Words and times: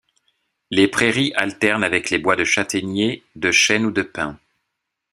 Les 0.71 0.87
prairies 0.87 1.31
alternent 1.35 1.83
avec 1.83 2.09
les 2.09 2.17
bois 2.17 2.35
de 2.35 2.43
châtaigniers, 2.43 3.23
de 3.35 3.51
chênes 3.51 3.85
ou 3.85 3.91
de 3.91 4.01
pins. 4.01 4.39